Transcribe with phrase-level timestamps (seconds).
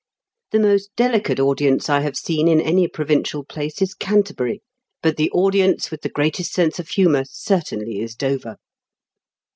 [0.51, 4.63] The most delicate audience I have seen in any provincial place is Canterbury,
[5.03, 8.57] but the audience with the greatest sense of humour certainly is Dover."